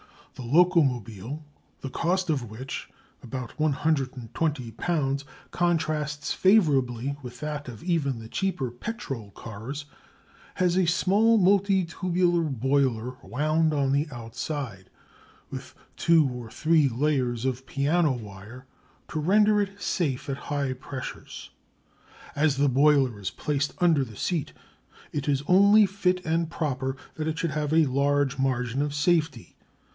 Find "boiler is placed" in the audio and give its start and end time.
22.69-23.75